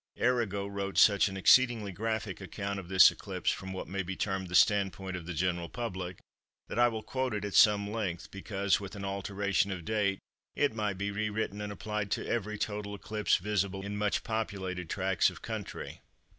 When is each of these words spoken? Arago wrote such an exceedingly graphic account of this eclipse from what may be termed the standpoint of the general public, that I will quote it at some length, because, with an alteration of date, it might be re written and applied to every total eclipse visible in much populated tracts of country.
Arago 0.19 0.65
wrote 0.65 0.97
such 0.97 1.27
an 1.27 1.37
exceedingly 1.37 1.91
graphic 1.91 2.41
account 2.41 2.79
of 2.79 2.87
this 2.87 3.11
eclipse 3.11 3.51
from 3.51 3.71
what 3.71 3.87
may 3.87 4.01
be 4.01 4.15
termed 4.15 4.47
the 4.47 4.55
standpoint 4.55 5.15
of 5.15 5.27
the 5.27 5.33
general 5.35 5.69
public, 5.69 6.17
that 6.67 6.79
I 6.79 6.87
will 6.87 7.03
quote 7.03 7.35
it 7.35 7.45
at 7.45 7.53
some 7.53 7.87
length, 7.91 8.31
because, 8.31 8.79
with 8.79 8.95
an 8.95 9.05
alteration 9.05 9.69
of 9.71 9.85
date, 9.85 10.17
it 10.55 10.73
might 10.73 10.97
be 10.97 11.11
re 11.11 11.29
written 11.29 11.61
and 11.61 11.71
applied 11.71 12.09
to 12.13 12.25
every 12.25 12.57
total 12.57 12.95
eclipse 12.95 13.35
visible 13.35 13.85
in 13.85 13.95
much 13.95 14.23
populated 14.23 14.89
tracts 14.89 15.29
of 15.29 15.43
country. 15.43 16.01